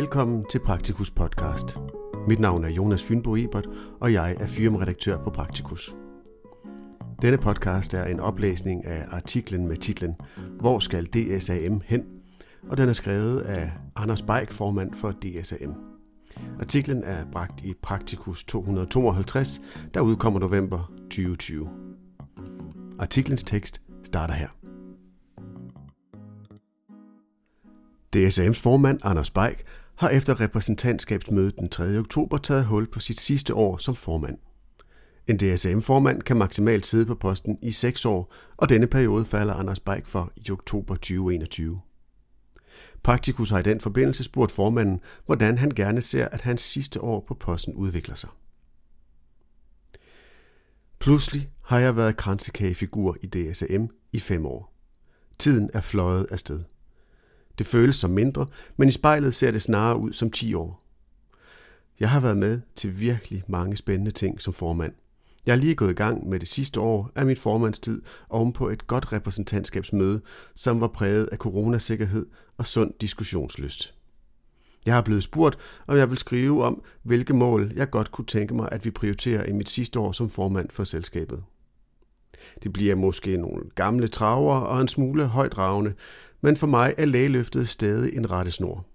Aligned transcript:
Velkommen 0.00 0.44
til 0.50 0.58
Praktikus 0.58 1.10
podcast. 1.10 1.78
Mit 2.28 2.40
navn 2.40 2.64
er 2.64 2.68
Jonas 2.68 3.02
Fynbo 3.02 3.36
Ebert, 3.36 3.66
og 4.00 4.12
jeg 4.12 4.36
er 4.40 4.46
firmaredaktør 4.46 5.24
på 5.24 5.30
Praktikus. 5.30 5.94
Denne 7.22 7.38
podcast 7.38 7.94
er 7.94 8.04
en 8.04 8.20
oplæsning 8.20 8.84
af 8.84 9.04
artiklen 9.10 9.68
med 9.68 9.76
titlen 9.76 10.16
Hvor 10.60 10.78
skal 10.78 11.06
DSAM 11.06 11.80
hen? 11.84 12.02
Og 12.68 12.76
den 12.76 12.88
er 12.88 12.92
skrevet 12.92 13.40
af 13.40 13.72
Anders 13.96 14.22
Beik, 14.22 14.52
formand 14.52 14.94
for 14.94 15.10
DSAM. 15.10 15.74
Artiklen 16.60 17.04
er 17.04 17.24
bragt 17.32 17.64
i 17.64 17.74
Praktikus 17.82 18.44
252, 18.44 19.60
der 19.94 20.00
udkommer 20.00 20.40
november 20.40 20.92
2020. 21.10 21.68
Artiklens 22.98 23.44
tekst 23.44 23.80
starter 24.04 24.34
her. 24.34 24.48
DSAM's 28.16 28.62
formand 28.62 29.00
Anders 29.02 29.30
Beik 29.30 29.64
har 30.00 30.08
efter 30.08 30.40
repræsentantskabsmødet 30.40 31.58
den 31.58 31.68
3. 31.68 31.98
oktober 31.98 32.38
taget 32.38 32.64
hul 32.64 32.86
på 32.90 33.00
sit 33.00 33.20
sidste 33.20 33.54
år 33.54 33.76
som 33.76 33.94
formand. 33.94 34.38
En 35.26 35.36
DSM-formand 35.36 36.22
kan 36.22 36.36
maksimalt 36.36 36.86
sidde 36.86 37.06
på 37.06 37.14
posten 37.14 37.58
i 37.62 37.72
6 37.72 38.04
år, 38.04 38.32
og 38.56 38.68
denne 38.68 38.86
periode 38.86 39.24
falder 39.24 39.54
Anders 39.54 39.80
Beik 39.80 40.06
for 40.06 40.32
i 40.36 40.50
oktober 40.50 40.94
2021. 40.94 41.80
Praktikus 43.02 43.50
har 43.50 43.58
i 43.58 43.62
den 43.62 43.80
forbindelse 43.80 44.24
spurgt 44.24 44.52
formanden, 44.52 45.00
hvordan 45.26 45.58
han 45.58 45.70
gerne 45.70 46.02
ser, 46.02 46.28
at 46.28 46.40
hans 46.40 46.60
sidste 46.60 47.00
år 47.00 47.24
på 47.28 47.34
posten 47.34 47.74
udvikler 47.74 48.14
sig. 48.14 48.30
Pludselig 50.98 51.50
har 51.64 51.78
jeg 51.78 51.96
været 51.96 52.16
kransekagefigur 52.16 53.16
i 53.22 53.26
DSM 53.26 53.84
i 54.12 54.20
fem 54.20 54.46
år. 54.46 54.74
Tiden 55.38 55.70
er 55.74 55.80
fløjet 55.80 56.26
afsted. 56.30 56.64
Det 57.60 57.68
føles 57.68 57.96
som 57.96 58.10
mindre, 58.10 58.46
men 58.76 58.88
i 58.88 58.92
spejlet 58.92 59.34
ser 59.34 59.50
det 59.50 59.62
snarere 59.62 59.98
ud 59.98 60.12
som 60.12 60.30
10 60.30 60.54
år. 60.54 60.82
Jeg 62.00 62.10
har 62.10 62.20
været 62.20 62.36
med 62.36 62.60
til 62.76 63.00
virkelig 63.00 63.44
mange 63.48 63.76
spændende 63.76 64.10
ting 64.10 64.40
som 64.40 64.52
formand. 64.52 64.92
Jeg 65.46 65.52
er 65.52 65.56
lige 65.56 65.74
gået 65.74 65.90
i 65.90 65.94
gang 65.94 66.28
med 66.28 66.40
det 66.40 66.48
sidste 66.48 66.80
år 66.80 67.10
af 67.14 67.26
min 67.26 67.36
formandstid 67.36 68.02
oven 68.28 68.52
på 68.52 68.68
et 68.68 68.86
godt 68.86 69.12
repræsentantskabsmøde, 69.12 70.20
som 70.54 70.80
var 70.80 70.86
præget 70.86 71.26
af 71.26 71.38
coronasikkerhed 71.38 72.26
og 72.58 72.66
sund 72.66 72.92
diskussionslyst. 73.00 73.94
Jeg 74.86 74.94
har 74.94 75.02
blevet 75.02 75.22
spurgt, 75.22 75.58
om 75.86 75.96
jeg 75.96 76.10
vil 76.10 76.18
skrive 76.18 76.64
om, 76.64 76.82
hvilke 77.02 77.34
mål 77.34 77.72
jeg 77.74 77.90
godt 77.90 78.12
kunne 78.12 78.26
tænke 78.26 78.54
mig, 78.54 78.68
at 78.72 78.84
vi 78.84 78.90
prioriterer 78.90 79.44
i 79.44 79.52
mit 79.52 79.68
sidste 79.68 79.98
år 79.98 80.12
som 80.12 80.30
formand 80.30 80.70
for 80.70 80.84
selskabet. 80.84 81.44
Det 82.62 82.72
bliver 82.72 82.94
måske 82.94 83.36
nogle 83.36 83.62
gamle 83.74 84.08
traver 84.08 84.56
og 84.56 84.80
en 84.80 84.88
smule 84.88 85.26
højdragende, 85.26 85.94
men 86.40 86.56
for 86.56 86.66
mig 86.66 86.94
er 86.98 87.04
lægeløftet 87.04 87.68
stadig 87.68 88.16
en 88.16 88.30
rettesnor. 88.30 88.86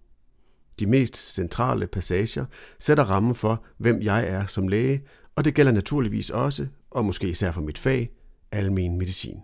De 0.79 0.85
mest 0.85 1.33
centrale 1.33 1.87
passager 1.87 2.45
sætter 2.79 3.03
rammen 3.03 3.35
for, 3.35 3.63
hvem 3.77 4.01
jeg 4.01 4.27
er 4.27 4.45
som 4.45 4.67
læge, 4.67 5.03
og 5.35 5.45
det 5.45 5.53
gælder 5.53 5.71
naturligvis 5.71 6.29
også, 6.29 6.67
og 6.91 7.05
måske 7.05 7.29
især 7.29 7.51
for 7.51 7.61
mit 7.61 7.77
fag, 7.77 8.11
almen 8.51 8.97
medicin. 8.97 9.39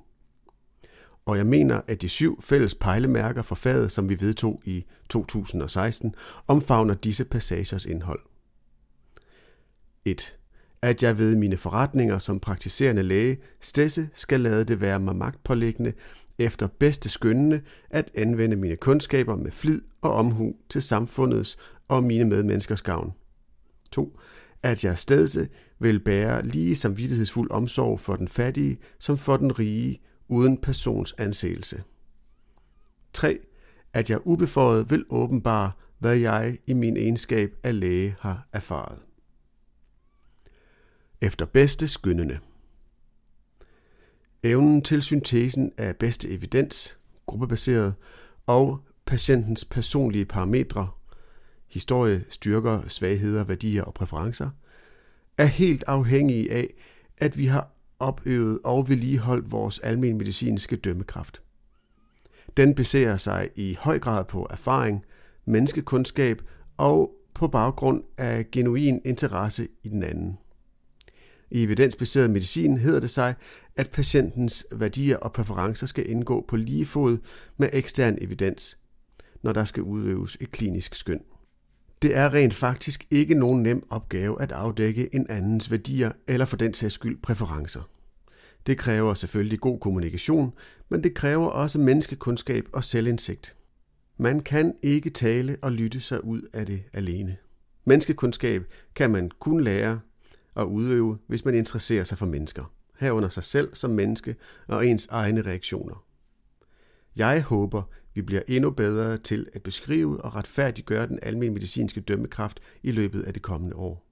Og 1.25 1.37
jeg 1.37 1.45
mener, 1.45 1.81
at 1.87 2.01
de 2.01 2.09
syv 2.09 2.41
fælles 2.41 2.75
pejlemærker 2.75 3.41
for 3.41 3.55
faget, 3.55 3.91
som 3.91 4.09
vi 4.09 4.21
vedtog 4.21 4.61
i 4.65 4.85
2016, 5.09 6.15
omfavner 6.47 6.93
disse 6.93 7.25
passagers 7.25 7.85
indhold. 7.85 8.19
1. 10.05 10.37
At 10.81 11.03
jeg 11.03 11.17
ved 11.17 11.35
mine 11.35 11.57
forretninger 11.57 12.17
som 12.17 12.39
praktiserende 12.39 13.03
læge 13.03 13.37
stedse 13.59 14.09
skal 14.13 14.41
lade 14.41 14.65
det 14.65 14.81
være 14.81 14.99
mig 14.99 15.15
magtpålæggende 15.15 15.93
efter 16.41 16.67
bedste 16.67 17.09
skyndende 17.09 17.61
at 17.89 18.11
anvende 18.15 18.55
mine 18.55 18.75
kundskaber 18.75 19.35
med 19.35 19.51
flid 19.51 19.81
og 20.01 20.13
omhu 20.13 20.55
til 20.69 20.81
samfundets 20.81 21.57
og 21.87 22.03
mine 22.03 22.25
medmenneskers 22.25 22.81
gavn. 22.81 23.13
2. 23.91 24.19
At 24.63 24.83
jeg 24.83 24.97
stedse 24.97 25.47
vil 25.79 25.99
bære 25.99 26.45
lige 26.45 26.75
samvittighedsfuld 26.75 27.51
omsorg 27.51 27.99
for 27.99 28.15
den 28.15 28.27
fattige 28.27 28.77
som 28.99 29.17
for 29.17 29.37
den 29.37 29.59
rige, 29.59 30.01
uden 30.27 30.57
persons 30.57 31.15
anseelse. 31.17 31.83
3. 33.13 33.39
At 33.93 34.09
jeg 34.09 34.27
ubeføjet 34.27 34.91
vil 34.91 35.05
åbenbare, 35.09 35.71
hvad 35.99 36.15
jeg 36.15 36.57
i 36.67 36.73
min 36.73 36.97
egenskab 36.97 37.55
af 37.63 37.79
læge 37.79 38.15
har 38.19 38.47
erfaret. 38.53 38.99
Efter 41.21 41.45
bedste 41.45 41.87
skyndende. 41.87 42.39
Evnen 44.43 44.81
til 44.81 45.01
syntesen 45.01 45.71
af 45.77 45.95
bedste 45.95 46.29
evidens, 46.29 46.97
gruppebaseret, 47.25 47.93
og 48.45 48.79
patientens 49.05 49.65
personlige 49.65 50.25
parametre, 50.25 50.89
historie, 51.67 52.23
styrker, 52.29 52.81
svagheder, 52.87 53.43
værdier 53.43 53.83
og 53.83 53.93
præferencer, 53.93 54.49
er 55.37 55.45
helt 55.45 55.83
afhængige 55.87 56.51
af, 56.51 56.73
at 57.17 57.37
vi 57.37 57.45
har 57.45 57.71
opøvet 57.99 58.59
og 58.63 58.89
vedligeholdt 58.89 59.51
vores 59.51 59.79
almenmedicinske 59.79 60.75
dømmekraft. 60.75 61.41
Den 62.57 62.75
baserer 62.75 63.17
sig 63.17 63.49
i 63.55 63.77
høj 63.79 63.99
grad 63.99 64.25
på 64.25 64.47
erfaring, 64.49 65.05
menneskekundskab 65.45 66.41
og 66.77 67.11
på 67.33 67.47
baggrund 67.47 68.03
af 68.17 68.51
genuin 68.51 69.01
interesse 69.05 69.67
i 69.83 69.89
den 69.89 70.03
anden. 70.03 70.37
I 71.51 71.63
evidensbaseret 71.63 72.29
medicin 72.29 72.77
hedder 72.77 72.99
det 72.99 73.09
sig, 73.09 73.35
at 73.75 73.89
patientens 73.89 74.65
værdier 74.71 75.17
og 75.17 75.33
præferencer 75.33 75.87
skal 75.87 76.09
indgå 76.09 76.45
på 76.47 76.55
lige 76.55 76.85
fod 76.85 77.17
med 77.57 77.69
ekstern 77.73 78.17
evidens, 78.21 78.77
når 79.41 79.51
der 79.51 79.65
skal 79.65 79.83
udøves 79.83 80.37
et 80.41 80.51
klinisk 80.51 80.95
skøn. 80.95 81.21
Det 82.01 82.17
er 82.17 82.33
rent 82.33 82.53
faktisk 82.53 83.07
ikke 83.11 83.35
nogen 83.35 83.63
nem 83.63 83.83
opgave 83.89 84.41
at 84.41 84.51
afdække 84.51 85.15
en 85.15 85.25
andens 85.29 85.71
værdier 85.71 86.11
eller 86.27 86.45
for 86.45 86.57
den 86.57 86.73
sags 86.73 86.93
skyld 86.93 87.17
præferencer. 87.21 87.89
Det 88.67 88.77
kræver 88.77 89.13
selvfølgelig 89.13 89.59
god 89.59 89.79
kommunikation, 89.79 90.53
men 90.89 91.03
det 91.03 91.13
kræver 91.13 91.47
også 91.47 91.79
menneskekundskab 91.79 92.65
og 92.73 92.83
selvindsigt. 92.83 93.55
Man 94.17 94.39
kan 94.39 94.75
ikke 94.83 95.09
tale 95.09 95.57
og 95.61 95.71
lytte 95.71 95.99
sig 95.99 96.23
ud 96.23 96.41
af 96.53 96.65
det 96.65 96.83
alene. 96.93 97.37
Menneskekundskab 97.85 98.63
kan 98.95 99.11
man 99.11 99.31
kun 99.39 99.63
lære 99.63 99.99
og 100.55 100.71
udøve, 100.71 101.17
hvis 101.27 101.45
man 101.45 101.55
interesserer 101.55 102.03
sig 102.03 102.17
for 102.17 102.25
mennesker, 102.25 102.73
herunder 102.99 103.29
sig 103.29 103.43
selv 103.43 103.75
som 103.75 103.91
menneske 103.91 104.35
og 104.67 104.87
ens 104.87 105.07
egne 105.11 105.41
reaktioner. 105.41 106.05
Jeg 107.15 107.43
håber, 107.43 107.83
vi 108.13 108.21
bliver 108.21 108.41
endnu 108.47 108.71
bedre 108.71 109.17
til 109.17 109.47
at 109.53 109.63
beskrive 109.63 110.21
og 110.21 110.35
retfærdiggøre 110.35 111.07
den 111.07 111.19
almindelige 111.21 111.53
medicinske 111.53 112.01
dømmekraft 112.01 112.59
i 112.83 112.91
løbet 112.91 113.23
af 113.23 113.33
det 113.33 113.41
kommende 113.41 113.75
år. 113.75 114.07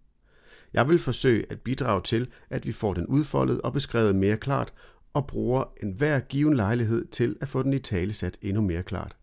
Jeg 0.74 0.90
vil 0.90 1.00
forsøge 1.00 1.46
at 1.52 1.62
bidrage 1.62 2.02
til, 2.02 2.28
at 2.50 2.66
vi 2.66 2.72
får 2.72 2.94
den 2.94 3.06
udfoldet 3.06 3.62
og 3.62 3.74
beskrevet 3.74 4.16
mere 4.16 4.38
klart, 4.38 4.74
og 5.14 5.28
bruger 5.28 5.64
enhver 5.84 6.20
given 6.20 6.56
lejlighed 6.56 7.06
til 7.06 7.36
at 7.42 7.50
få 7.50 7.64
den 7.64 7.74
i 7.74 7.80
tale 7.80 8.14
sat 8.14 8.38
endnu 8.42 8.62
mere 8.62 8.84
klart. 8.84 9.16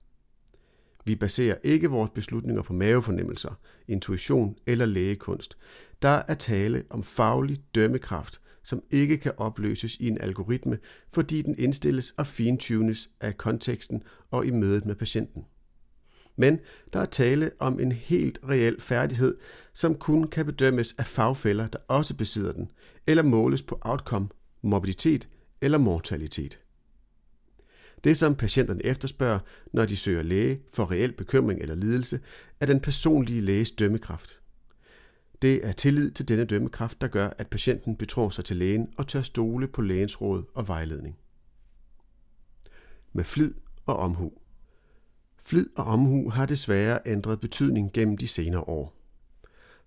Vi 1.07 1.17
baserer 1.17 1.57
ikke 1.63 1.91
vores 1.91 2.11
beslutninger 2.11 2.63
på 2.63 2.73
mavefornemmelser, 2.73 3.59
intuition 3.89 4.57
eller 4.67 4.87
lægekunst. 4.87 5.57
Der 6.03 6.23
er 6.29 6.35
tale 6.35 6.85
om 6.91 7.03
faglig 7.03 7.59
dømmekraft, 7.75 8.41
som 8.63 8.83
ikke 8.91 9.19
kan 9.19 9.33
opløses 9.37 9.97
i 9.97 10.09
en 10.09 10.21
algoritme, 10.21 10.79
fordi 11.13 11.43
den 11.43 11.55
indstilles 11.59 12.11
og 12.11 12.27
fintunes 12.27 13.11
af 13.21 13.37
konteksten 13.37 14.03
og 14.31 14.47
i 14.47 14.51
mødet 14.51 14.87
med 14.87 14.95
patienten. 14.95 15.45
Men 16.37 16.59
der 16.93 17.01
er 17.01 17.07
tale 17.07 17.51
om 17.59 17.81
en 17.81 17.93
helt 17.93 18.39
reel 18.49 18.81
færdighed, 18.81 19.37
som 19.73 19.95
kun 19.95 20.25
kan 20.25 20.47
bedømmes 20.47 20.95
af 20.99 21.07
fagfælder, 21.07 21.67
der 21.67 21.79
også 21.89 22.17
besidder 22.17 22.53
den, 22.53 22.71
eller 23.07 23.23
måles 23.23 23.63
på 23.63 23.79
outcome, 23.81 24.29
mobilitet 24.63 25.29
eller 25.61 25.79
mortalitet. 25.79 26.61
Det, 28.07 28.17
som 28.17 28.35
patienterne 28.35 28.87
efterspørger, 28.87 29.39
når 29.73 29.87
de 29.87 29.97
søger 29.97 30.23
læge 30.23 30.61
for 30.73 30.91
reel 30.91 31.13
bekymring 31.13 31.61
eller 31.61 31.75
lidelse, 31.75 32.21
er 32.61 32.67
den 32.67 32.81
personlige 32.81 33.41
læges 33.41 33.71
dømmekraft. 33.71 34.41
Det 35.43 35.67
er 35.67 35.73
tillid 35.73 36.11
til 36.11 36.29
denne 36.29 36.45
dømmekraft, 36.45 37.01
der 37.01 37.09
gør, 37.09 37.31
at 37.39 37.47
patienten 37.47 37.97
betror 37.97 38.29
sig 38.29 38.45
til 38.45 38.57
lægen 38.57 38.89
og 38.97 39.09
tør 39.09 39.23
stole 39.23 39.69
på 39.69 39.83
lægens 39.83 40.21
råd 40.21 40.43
og 40.55 40.69
vejledning. 40.69 41.17
Med 43.13 43.25
flid 43.25 43.55
og 43.87 43.97
omhu. 43.97 44.33
Flid 45.43 45.67
og 45.77 45.85
omhu 45.85 46.31
har 46.31 46.47
desværre 46.47 46.99
ændret 47.07 47.41
betydning 47.41 47.93
gennem 47.93 48.17
de 48.17 48.29
senere 48.29 48.61
år. 48.61 48.97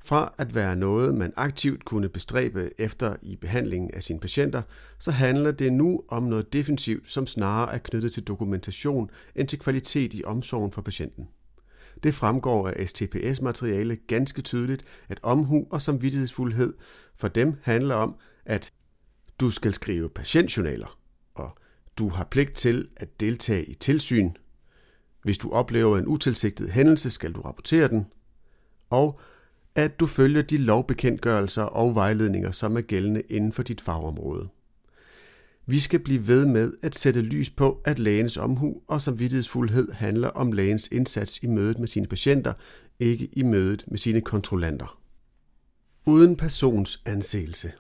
Fra 0.04 0.34
at 0.38 0.56
være 0.56 0.76
noget, 0.76 1.16
man 1.16 1.34
aktivt 1.36 1.86
kunne 1.86 2.10
bestræbe 2.10 2.70
efter 2.78 3.16
i 3.22 3.36
behandlingen 3.36 3.92
af 3.92 4.04
sine 4.04 4.20
patienter, 4.20 4.62
så 5.00 5.12
handler 5.12 5.52
det 5.52 5.74
nu 5.74 6.04
om 6.08 6.24
noget 6.24 6.54
defensivt, 6.54 7.12
som 7.12 7.28
snarere 7.28 7.74
er 7.74 7.78
knyttet 7.78 8.12
til 8.12 8.24
dokumentation 8.24 9.10
end 9.36 9.48
til 9.48 9.60
kvalitet 9.60 10.14
i 10.14 10.24
omsorgen 10.24 10.72
for 10.72 10.82
patienten. 10.82 11.28
Det 12.04 12.16
fremgår 12.16 12.68
af 12.68 12.90
STPS-materiale 12.90 13.96
ganske 13.96 14.42
tydeligt, 14.42 14.86
at 15.10 15.20
omhu 15.24 15.68
og 15.70 15.82
samvittighedsfuldhed 15.82 16.74
for 17.16 17.28
dem 17.28 17.56
handler 17.64 17.96
om, 17.96 18.16
at 18.46 18.74
du 19.40 19.52
skal 19.52 19.74
skrive 19.74 20.10
patientjournaler, 20.10 21.00
og 21.36 21.58
du 21.98 22.10
har 22.10 22.24
pligt 22.24 22.54
til 22.54 22.88
at 22.98 23.20
deltage 23.20 23.66
i 23.66 23.74
tilsyn. 23.74 24.32
Hvis 25.24 25.38
du 25.38 25.52
oplever 25.52 25.98
en 25.98 26.08
utilsigtet 26.08 26.70
hændelse, 26.70 27.12
skal 27.12 27.32
du 27.32 27.42
rapportere 27.42 27.88
den– 27.88 28.06
og 28.90 29.20
at 29.76 30.00
du 30.00 30.06
følger 30.06 30.42
de 30.42 30.58
lovbekendtgørelser 30.58 31.64
og 31.64 31.96
vejledninger, 31.96 32.52
som 32.52 32.78
er 32.78 32.82
gældende 32.82 33.22
inden 33.30 33.52
for 33.52 33.64
dit 33.64 33.82
fagområde. 33.82 34.50
Vi 35.66 35.80
skal 35.80 36.00
blive 36.00 36.28
ved 36.28 36.46
med 36.46 36.74
at 36.82 36.96
sætte 36.96 37.22
lys 37.22 37.50
på, 37.50 37.82
at 37.86 38.00
lægens 38.00 38.38
omhu 38.38 38.82
og 38.88 39.02
samvittighedsfuldhed 39.02 39.92
handler 39.92 40.28
om 40.28 40.52
lægens 40.52 40.88
indsats 40.88 41.44
i 41.44 41.48
mødet 41.48 41.80
med 41.80 41.88
sine 41.88 42.08
patienter, 42.08 42.54
ikke 43.00 43.30
i 43.34 43.44
mødet 43.44 43.84
med 43.88 43.98
sine 43.98 44.22
kontrollanter. 44.22 45.00
Uden 46.06 46.36
persons 46.36 47.02
anseelse. 47.06 47.72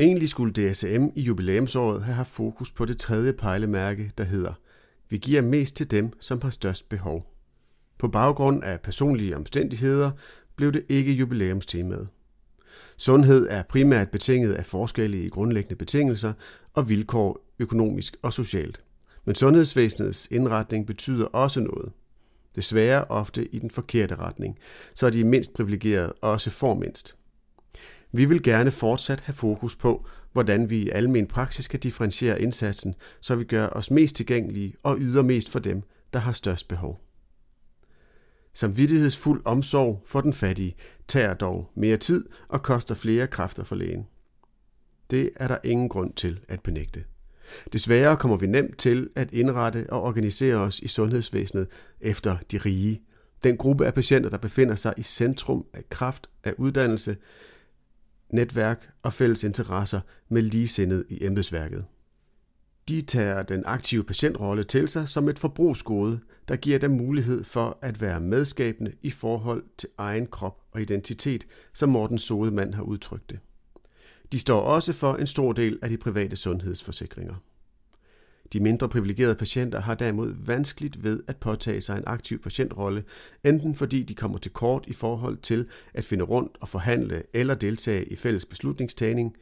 Egentlig 0.00 0.28
skulle 0.28 0.52
DSM 0.52 1.04
i 1.14 1.20
jubilæumsåret 1.20 2.02
have 2.02 2.14
haft 2.14 2.30
fokus 2.30 2.70
på 2.70 2.84
det 2.84 2.98
tredje 2.98 3.32
pejlemærke, 3.32 4.12
der 4.18 4.24
hedder 4.24 4.52
Vi 5.10 5.18
giver 5.18 5.42
mest 5.42 5.76
til 5.76 5.90
dem, 5.90 6.12
som 6.20 6.42
har 6.42 6.50
størst 6.50 6.88
behov. 6.88 7.34
På 7.98 8.08
baggrund 8.08 8.64
af 8.64 8.80
personlige 8.80 9.36
omstændigheder 9.36 10.10
blev 10.58 10.72
det 10.72 10.84
ikke 10.88 11.12
jubilæumstemaet. 11.12 12.08
Sundhed 12.96 13.46
er 13.50 13.62
primært 13.62 14.10
betinget 14.10 14.52
af 14.52 14.66
forskellige 14.66 15.30
grundlæggende 15.30 15.76
betingelser 15.76 16.32
og 16.74 16.88
vilkår 16.88 17.54
økonomisk 17.58 18.16
og 18.22 18.32
socialt. 18.32 18.82
Men 19.24 19.34
sundhedsvæsenets 19.34 20.28
indretning 20.30 20.86
betyder 20.86 21.26
også 21.26 21.60
noget. 21.60 21.92
Desværre 22.56 23.04
ofte 23.04 23.54
i 23.54 23.58
den 23.58 23.70
forkerte 23.70 24.16
retning, 24.16 24.58
så 24.94 25.10
de 25.10 25.24
mindst 25.24 25.54
privilegerede 25.54 26.12
også 26.12 26.50
får 26.50 26.74
mindst. 26.74 27.16
Vi 28.12 28.24
vil 28.24 28.42
gerne 28.42 28.70
fortsat 28.70 29.20
have 29.20 29.34
fokus 29.34 29.76
på, 29.76 30.06
hvordan 30.32 30.70
vi 30.70 30.78
i 30.78 30.90
almen 30.90 31.26
praksis 31.26 31.68
kan 31.68 31.80
differentiere 31.80 32.42
indsatsen, 32.42 32.94
så 33.20 33.36
vi 33.36 33.44
gør 33.44 33.66
os 33.66 33.90
mest 33.90 34.16
tilgængelige 34.16 34.74
og 34.82 34.96
yder 35.00 35.22
mest 35.22 35.50
for 35.50 35.58
dem, 35.58 35.82
der 36.12 36.18
har 36.18 36.32
størst 36.32 36.68
behov. 36.68 37.07
Samvittighedsfuld 38.58 39.42
omsorg 39.44 40.02
for 40.06 40.20
den 40.20 40.32
fattige 40.32 40.74
tager 41.08 41.34
dog 41.34 41.70
mere 41.76 41.96
tid 41.96 42.24
og 42.48 42.62
koster 42.62 42.94
flere 42.94 43.26
kræfter 43.26 43.64
for 43.64 43.76
lægen. 43.76 44.06
Det 45.10 45.30
er 45.36 45.48
der 45.48 45.58
ingen 45.64 45.88
grund 45.88 46.12
til 46.12 46.40
at 46.48 46.60
benægte. 46.62 47.04
Desværre 47.72 48.16
kommer 48.16 48.36
vi 48.36 48.46
nemt 48.46 48.78
til 48.78 49.10
at 49.14 49.32
indrette 49.32 49.86
og 49.88 50.02
organisere 50.02 50.56
os 50.56 50.80
i 50.80 50.88
sundhedsvæsenet 50.88 51.66
efter 52.00 52.36
de 52.50 52.58
rige. 52.58 53.02
Den 53.44 53.56
gruppe 53.56 53.86
af 53.86 53.94
patienter, 53.94 54.30
der 54.30 54.38
befinder 54.38 54.74
sig 54.74 54.94
i 54.96 55.02
centrum 55.02 55.66
af 55.74 55.90
kraft, 55.90 56.26
af 56.44 56.54
uddannelse, 56.58 57.16
netværk 58.30 58.90
og 59.02 59.12
fælles 59.12 59.44
interesser 59.44 60.00
med 60.28 60.42
ligesindet 60.42 61.04
i 61.08 61.24
embedsværket. 61.24 61.84
De 62.88 63.02
tager 63.02 63.42
den 63.42 63.62
aktive 63.66 64.04
patientrolle 64.04 64.64
til 64.64 64.88
sig 64.88 65.08
som 65.08 65.28
et 65.28 65.38
forbrugsgode, 65.38 66.20
der 66.48 66.56
giver 66.56 66.78
dem 66.78 66.90
mulighed 66.90 67.44
for 67.44 67.78
at 67.82 68.00
være 68.00 68.20
medskabende 68.20 68.92
i 69.02 69.10
forhold 69.10 69.64
til 69.78 69.88
egen 69.98 70.26
krop 70.26 70.62
og 70.72 70.80
identitet, 70.80 71.46
som 71.74 71.88
Morten 71.88 72.18
Sodemann 72.18 72.74
har 72.74 72.82
udtrykt 72.82 73.30
det. 73.30 73.38
De 74.32 74.38
står 74.38 74.60
også 74.60 74.92
for 74.92 75.14
en 75.14 75.26
stor 75.26 75.52
del 75.52 75.78
af 75.82 75.88
de 75.88 75.96
private 75.96 76.36
sundhedsforsikringer. 76.36 77.34
De 78.52 78.60
mindre 78.60 78.88
privilegerede 78.88 79.34
patienter 79.34 79.80
har 79.80 79.94
derimod 79.94 80.34
vanskeligt 80.46 81.02
ved 81.02 81.22
at 81.26 81.36
påtage 81.36 81.80
sig 81.80 81.96
en 81.96 82.04
aktiv 82.06 82.42
patientrolle, 82.42 83.04
enten 83.44 83.74
fordi 83.74 84.02
de 84.02 84.14
kommer 84.14 84.38
til 84.38 84.52
kort 84.52 84.84
i 84.86 84.92
forhold 84.92 85.36
til 85.36 85.66
at 85.94 86.04
finde 86.04 86.24
rundt 86.24 86.56
og 86.60 86.68
forhandle 86.68 87.22
eller 87.32 87.54
deltage 87.54 88.04
i 88.04 88.16
fælles 88.16 88.46
beslutningstagning, 88.46 89.36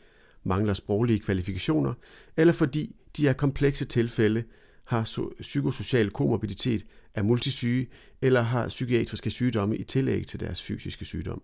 mangler 0.44 0.74
sproglige 0.74 1.20
kvalifikationer, 1.20 1.94
eller 2.36 2.52
fordi 2.52 2.96
de 3.16 3.28
er 3.28 3.32
komplekse 3.32 3.84
tilfælde 3.84 4.44
har 4.84 5.30
psykosocial 5.40 6.10
komorbiditet, 6.10 6.86
er 7.14 7.22
multisyge 7.22 7.86
eller 8.22 8.40
har 8.40 8.68
psykiatriske 8.68 9.30
sygdomme 9.30 9.76
i 9.76 9.84
tillæg 9.84 10.26
til 10.26 10.40
deres 10.40 10.62
fysiske 10.62 11.04
sygdom. 11.04 11.42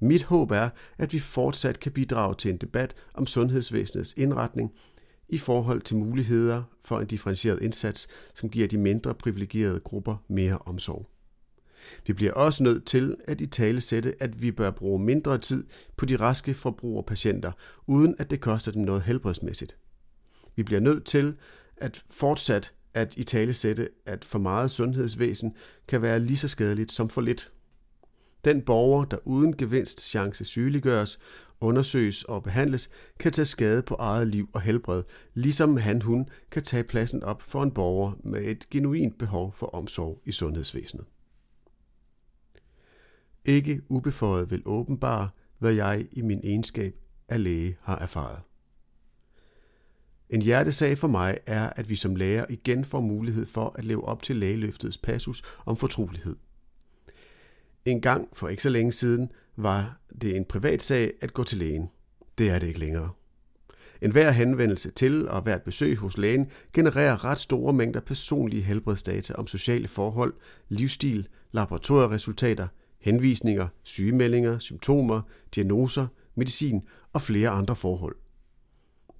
Mit 0.00 0.22
håb 0.22 0.50
er, 0.50 0.68
at 0.98 1.12
vi 1.12 1.18
fortsat 1.18 1.80
kan 1.80 1.92
bidrage 1.92 2.34
til 2.34 2.50
en 2.50 2.56
debat 2.56 2.94
om 3.14 3.26
sundhedsvæsenets 3.26 4.14
indretning 4.16 4.72
i 5.28 5.38
forhold 5.38 5.82
til 5.82 5.96
muligheder 5.96 6.62
for 6.84 7.00
en 7.00 7.06
differentieret 7.06 7.62
indsats, 7.62 8.08
som 8.34 8.48
giver 8.48 8.68
de 8.68 8.78
mindre 8.78 9.14
privilegerede 9.14 9.80
grupper 9.80 10.16
mere 10.28 10.58
omsorg. 10.58 11.10
Vi 12.06 12.12
bliver 12.12 12.32
også 12.32 12.62
nødt 12.62 12.84
til 12.84 13.16
at 13.24 13.40
i 13.40 13.46
tale 13.46 13.80
sætte, 13.80 14.22
at 14.22 14.42
vi 14.42 14.52
bør 14.52 14.70
bruge 14.70 14.98
mindre 14.98 15.38
tid 15.38 15.64
på 15.96 16.06
de 16.06 16.16
raske 16.16 16.54
forbrugerpatienter, 16.54 17.52
uden 17.86 18.14
at 18.18 18.30
det 18.30 18.40
koster 18.40 18.72
dem 18.72 18.82
noget 18.82 19.02
helbredsmæssigt. 19.02 19.76
Vi 20.56 20.62
bliver 20.62 20.80
nødt 20.80 21.04
til 21.04 21.36
at 21.76 22.04
fortsat 22.10 22.72
at 22.94 23.16
i 23.16 23.24
tale 23.24 23.54
sætte, 23.54 23.88
at 24.06 24.24
for 24.24 24.38
meget 24.38 24.70
sundhedsvæsen 24.70 25.54
kan 25.88 26.02
være 26.02 26.20
lige 26.20 26.36
så 26.36 26.48
skadeligt 26.48 26.92
som 26.92 27.08
for 27.08 27.20
lidt. 27.20 27.52
Den 28.44 28.62
borger, 28.62 29.04
der 29.04 29.18
uden 29.24 29.56
gevinst 29.56 30.00
chance 30.00 30.44
sygeliggøres, 30.44 31.18
undersøges 31.60 32.24
og 32.24 32.42
behandles, 32.42 32.90
kan 33.18 33.32
tage 33.32 33.46
skade 33.46 33.82
på 33.82 33.94
eget 33.94 34.28
liv 34.28 34.48
og 34.52 34.60
helbred, 34.60 35.02
ligesom 35.34 35.76
han 35.76 36.02
hun 36.02 36.28
kan 36.50 36.62
tage 36.62 36.84
pladsen 36.84 37.22
op 37.22 37.42
for 37.42 37.62
en 37.62 37.70
borger 37.70 38.12
med 38.24 38.44
et 38.44 38.70
genuint 38.70 39.18
behov 39.18 39.54
for 39.56 39.66
omsorg 39.66 40.22
i 40.24 40.32
sundhedsvæsenet. 40.32 41.06
Ikke 43.44 43.80
ubeføjet 43.88 44.50
vil 44.50 44.62
åbenbare, 44.64 45.28
hvad 45.58 45.72
jeg 45.72 46.06
i 46.12 46.22
min 46.22 46.40
egenskab 46.44 46.94
af 47.28 47.42
læge 47.42 47.76
har 47.80 47.98
erfaret. 47.98 48.42
En 50.30 50.42
hjertesag 50.42 50.98
for 50.98 51.08
mig 51.08 51.38
er, 51.46 51.70
at 51.76 51.88
vi 51.88 51.96
som 51.96 52.16
læger 52.16 52.44
igen 52.48 52.84
får 52.84 53.00
mulighed 53.00 53.46
for 53.46 53.74
at 53.78 53.84
leve 53.84 54.04
op 54.04 54.22
til 54.22 54.36
lægeløftets 54.36 54.98
passus 54.98 55.42
om 55.66 55.76
fortrolighed. 55.76 56.36
En 57.84 58.00
gang 58.00 58.28
for 58.32 58.48
ikke 58.48 58.62
så 58.62 58.68
længe 58.68 58.92
siden 58.92 59.32
var 59.56 60.00
det 60.20 60.36
en 60.36 60.44
privat 60.44 60.82
sag 60.82 61.12
at 61.20 61.34
gå 61.34 61.44
til 61.44 61.58
lægen. 61.58 61.88
Det 62.38 62.50
er 62.50 62.58
det 62.58 62.66
ikke 62.66 62.80
længere. 62.80 63.10
En 64.02 64.10
hver 64.12 64.30
henvendelse 64.30 64.90
til 64.90 65.28
og 65.28 65.42
hvert 65.42 65.62
besøg 65.62 65.96
hos 65.96 66.18
lægen 66.18 66.50
genererer 66.72 67.24
ret 67.24 67.38
store 67.38 67.72
mængder 67.72 68.00
personlige 68.00 68.62
helbredsdata 68.62 69.34
om 69.34 69.46
sociale 69.46 69.88
forhold, 69.88 70.34
livsstil, 70.68 71.28
laboratorieresultater, 71.52 72.68
henvisninger, 73.00 73.68
sygemeldinger, 73.82 74.58
symptomer, 74.58 75.22
diagnoser, 75.54 76.06
medicin 76.34 76.82
og 77.12 77.22
flere 77.22 77.48
andre 77.48 77.76
forhold. 77.76 78.16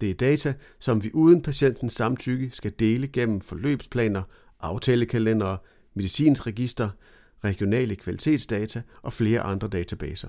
Det 0.00 0.10
er 0.10 0.14
data, 0.14 0.54
som 0.78 1.04
vi 1.04 1.10
uden 1.14 1.42
patientens 1.42 1.92
samtykke 1.92 2.50
skal 2.52 2.72
dele 2.78 3.08
gennem 3.08 3.40
forløbsplaner, 3.40 4.22
aftalekalendere, 4.60 5.58
medicinsregister, 5.94 6.90
regionale 7.44 7.96
kvalitetsdata 7.96 8.82
og 9.02 9.12
flere 9.12 9.40
andre 9.40 9.68
databaser. 9.68 10.28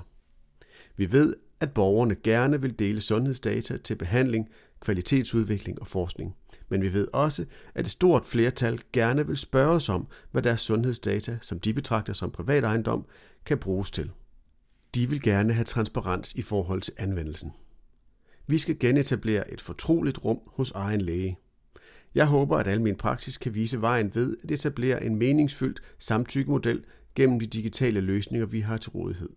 Vi 0.97 1.11
ved, 1.11 1.35
at 1.59 1.73
borgerne 1.73 2.15
gerne 2.15 2.61
vil 2.61 2.79
dele 2.79 3.01
sundhedsdata 3.01 3.77
til 3.77 3.95
behandling, 3.95 4.49
kvalitetsudvikling 4.79 5.81
og 5.81 5.87
forskning. 5.87 6.35
Men 6.69 6.81
vi 6.81 6.93
ved 6.93 7.07
også, 7.13 7.45
at 7.75 7.85
et 7.85 7.91
stort 7.91 8.25
flertal 8.25 8.81
gerne 8.93 9.27
vil 9.27 9.37
spørge 9.37 9.75
os 9.75 9.89
om, 9.89 10.07
hvad 10.31 10.41
deres 10.41 10.61
sundhedsdata, 10.61 11.37
som 11.41 11.59
de 11.59 11.73
betragter 11.73 12.13
som 12.13 12.31
privat 12.31 12.63
ejendom, 12.63 13.05
kan 13.45 13.57
bruges 13.57 13.91
til. 13.91 14.11
De 14.95 15.09
vil 15.09 15.21
gerne 15.21 15.53
have 15.53 15.65
transparens 15.65 16.33
i 16.33 16.41
forhold 16.41 16.81
til 16.81 16.93
anvendelsen. 16.97 17.51
Vi 18.47 18.57
skal 18.57 18.79
genetablere 18.79 19.53
et 19.53 19.61
fortroligt 19.61 20.25
rum 20.25 20.39
hos 20.47 20.71
egen 20.71 21.01
læge. 21.01 21.37
Jeg 22.15 22.25
håber, 22.25 22.57
at 22.57 22.67
al 22.67 22.81
min 22.81 22.95
praksis 22.95 23.37
kan 23.37 23.55
vise 23.55 23.81
vejen 23.81 24.15
ved 24.15 24.37
at 24.43 24.51
etablere 24.51 25.03
en 25.03 25.15
meningsfyldt 25.15 25.81
samtykkemodel 25.97 26.83
gennem 27.15 27.39
de 27.39 27.47
digitale 27.47 28.01
løsninger, 28.01 28.47
vi 28.47 28.59
har 28.59 28.77
til 28.77 28.91
rådighed. 28.91 29.29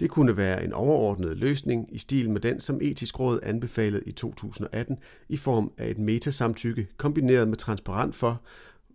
Det 0.00 0.10
kunne 0.10 0.36
være 0.36 0.64
en 0.64 0.72
overordnet 0.72 1.36
løsning 1.36 1.94
i 1.94 1.98
stil 1.98 2.30
med 2.30 2.40
den, 2.40 2.60
som 2.60 2.78
Etisk 2.82 3.20
Råd 3.20 3.40
anbefalede 3.42 4.02
i 4.06 4.12
2018 4.12 4.98
i 5.28 5.36
form 5.36 5.72
af 5.78 5.90
et 5.90 5.98
metasamtykke 5.98 6.88
kombineret 6.96 7.48
med 7.48 7.56
transparent 7.56 8.14
for, 8.14 8.42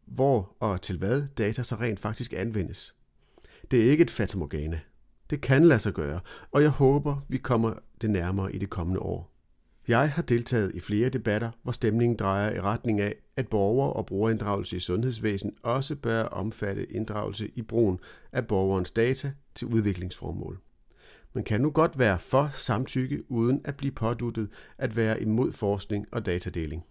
hvor 0.06 0.56
og 0.60 0.82
til 0.82 0.98
hvad 0.98 1.28
data 1.38 1.64
så 1.64 1.76
rent 1.76 2.00
faktisk 2.00 2.34
anvendes. 2.34 2.96
Det 3.72 3.86
er 3.86 3.92
ikke 3.92 4.02
et 4.02 4.12
fatamorgana. 4.12 4.80
Det 5.34 5.42
kan 5.42 5.66
lade 5.66 5.80
sig 5.80 5.94
gøre, 5.94 6.20
og 6.52 6.62
jeg 6.62 6.70
håber, 6.70 7.26
vi 7.28 7.38
kommer 7.38 7.74
det 8.02 8.10
nærmere 8.10 8.56
i 8.56 8.58
det 8.58 8.70
kommende 8.70 9.00
år. 9.00 9.32
Jeg 9.88 10.12
har 10.12 10.22
deltaget 10.22 10.76
i 10.76 10.80
flere 10.80 11.10
debatter, 11.10 11.52
hvor 11.64 11.72
stemningen 11.72 12.18
drejer 12.18 12.56
i 12.56 12.62
retning 12.62 13.02
af, 13.02 13.16
at 13.38 13.48
borger- 13.48 13.94
og 13.94 14.06
brugerinddragelse 14.06 14.76
i 14.76 14.80
sundhedsvæsen 14.80 15.56
også 15.64 15.96
bør 15.96 16.24
omfatte 16.24 16.92
inddragelse 16.92 17.52
i 17.56 17.62
brugen 17.62 18.00
af 18.32 18.48
borgerens 18.48 18.92
data 18.92 19.32
til 19.56 19.68
udviklingsformål. 19.68 20.60
Man 21.34 21.44
kan 21.44 21.62
nu 21.62 21.72
godt 21.72 22.00
være 22.00 22.20
for 22.20 22.50
samtykke 22.54 23.32
uden 23.32 23.62
at 23.66 23.78
blive 23.78 23.92
påduttet 23.92 24.50
at 24.78 24.96
være 24.96 25.22
imod 25.22 25.52
forskning 25.52 26.08
og 26.12 26.26
datadeling. 26.26 26.84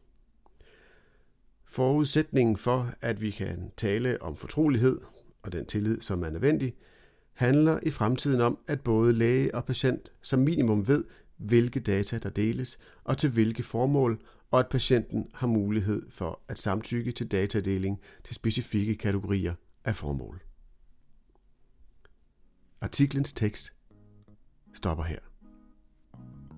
Forudsætningen 1.64 2.56
for, 2.56 2.90
at 3.00 3.20
vi 3.20 3.30
kan 3.30 3.70
tale 3.76 4.22
om 4.22 4.36
fortrolighed 4.36 5.00
og 5.42 5.52
den 5.52 5.66
tillid, 5.66 6.00
som 6.00 6.22
er 6.22 6.30
nødvendig, 6.30 6.74
handler 7.34 7.78
i 7.82 7.90
fremtiden 7.90 8.40
om, 8.40 8.58
at 8.66 8.80
både 8.80 9.12
læge 9.12 9.54
og 9.54 9.64
patient 9.64 10.12
som 10.22 10.38
minimum 10.38 10.88
ved, 10.88 11.04
hvilke 11.36 11.80
data 11.80 12.18
der 12.18 12.30
deles 12.30 12.78
og 13.04 13.18
til 13.18 13.30
hvilke 13.30 13.62
formål, 13.62 14.22
og 14.50 14.60
at 14.60 14.68
patienten 14.68 15.28
har 15.34 15.46
mulighed 15.46 16.02
for 16.10 16.40
at 16.48 16.58
samtykke 16.58 17.12
til 17.12 17.26
datadeling 17.26 18.00
til 18.24 18.34
specifikke 18.34 18.94
kategorier 18.94 19.54
af 19.84 19.96
formål. 19.96 20.42
Artiklens 22.80 23.32
tekst 23.32 23.72
stopper 24.74 25.04
her. 25.04 25.18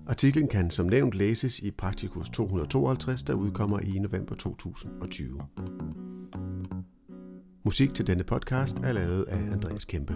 Artiklen 0.07 0.47
kan 0.47 0.71
som 0.71 0.85
nævnt 0.85 1.13
læses 1.13 1.59
i 1.59 1.71
Praktikus 1.71 2.29
252, 2.29 3.23
der 3.23 3.33
udkommer 3.33 3.79
i 3.79 3.99
november 3.99 4.35
2020. 4.35 5.41
Musik 7.63 7.93
til 7.93 8.07
denne 8.07 8.23
podcast 8.23 8.79
er 8.79 8.93
lavet 8.93 9.23
af 9.23 9.37
Andreas 9.37 9.85
Kæmpe. 9.85 10.15